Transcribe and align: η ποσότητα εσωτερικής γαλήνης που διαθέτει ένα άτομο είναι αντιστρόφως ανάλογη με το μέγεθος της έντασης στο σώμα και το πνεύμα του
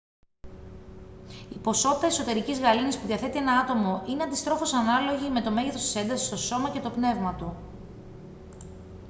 η 1.49 1.57
ποσότητα 1.63 2.05
εσωτερικής 2.05 2.59
γαλήνης 2.59 2.97
που 2.97 3.05
διαθέτει 3.07 3.37
ένα 3.37 3.51
άτομο 3.59 4.03
είναι 4.07 4.23
αντιστρόφως 4.23 4.73
ανάλογη 4.73 5.29
με 5.29 5.41
το 5.41 5.51
μέγεθος 5.51 5.81
της 5.81 5.95
έντασης 5.95 6.27
στο 6.27 6.37
σώμα 6.37 6.69
και 6.69 6.79
το 6.79 6.89
πνεύμα 6.89 7.35
του 7.35 7.55